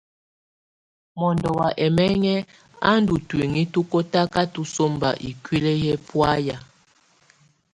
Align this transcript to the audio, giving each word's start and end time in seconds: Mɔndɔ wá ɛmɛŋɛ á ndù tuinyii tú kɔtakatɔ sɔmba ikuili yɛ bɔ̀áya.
Mɔndɔ 1.19 1.49
wá 1.57 1.67
ɛmɛŋɛ 1.85 2.33
á 2.89 2.91
ndù 3.01 3.15
tuinyii 3.27 3.67
tú 3.73 3.79
kɔtakatɔ 3.91 4.61
sɔmba 4.73 5.09
ikuili 5.29 5.73
yɛ 5.83 5.93
bɔ̀áya. 6.05 6.57